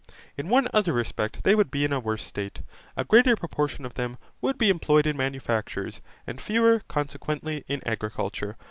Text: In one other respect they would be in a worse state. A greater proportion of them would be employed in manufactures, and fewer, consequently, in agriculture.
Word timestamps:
In 0.35 0.49
one 0.49 0.67
other 0.73 0.93
respect 0.93 1.43
they 1.43 1.53
would 1.53 1.69
be 1.69 1.85
in 1.85 1.93
a 1.93 1.99
worse 1.99 2.23
state. 2.23 2.61
A 2.97 3.03
greater 3.05 3.35
proportion 3.35 3.85
of 3.85 3.93
them 3.93 4.17
would 4.41 4.57
be 4.57 4.71
employed 4.71 5.05
in 5.05 5.15
manufactures, 5.15 6.01
and 6.25 6.41
fewer, 6.41 6.79
consequently, 6.87 7.63
in 7.67 7.83
agriculture. 7.87 8.57